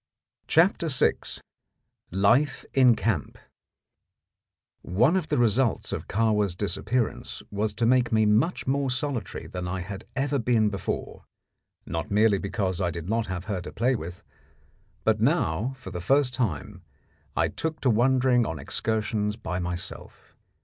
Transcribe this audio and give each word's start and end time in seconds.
CHAPTER 0.47 0.87
VI 0.87 1.11
LIFE 2.09 2.65
IN 2.73 2.95
CAMP 2.95 3.37
One 4.81 5.15
of 5.15 5.27
the 5.27 5.37
results 5.37 5.93
of 5.93 6.07
Kahwa's 6.07 6.55
disappearance 6.55 7.43
was 7.51 7.71
to 7.75 7.85
make 7.85 8.11
me 8.11 8.25
much 8.25 8.65
more 8.65 8.89
solitary 8.89 9.45
than 9.45 9.67
I 9.67 9.81
had 9.81 10.05
ever 10.15 10.39
been 10.39 10.69
before, 10.71 11.25
not 11.85 12.09
merely 12.09 12.39
because 12.39 12.81
I 12.81 12.89
did 12.89 13.09
not 13.09 13.27
have 13.27 13.45
her 13.45 13.61
to 13.61 13.71
play 13.71 13.93
with, 13.95 14.23
but 15.03 15.21
now, 15.21 15.75
for 15.77 15.91
the 15.91 16.01
first 16.01 16.33
time, 16.33 16.81
I 17.37 17.47
took 17.47 17.79
to 17.81 17.91
wandering 17.91 18.43
on 18.43 18.57
excursions 18.57 19.35
by 19.35 19.59
myself. 19.59 20.35